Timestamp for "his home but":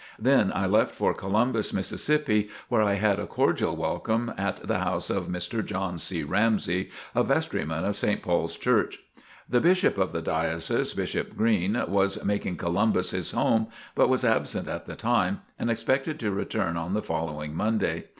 13.11-14.09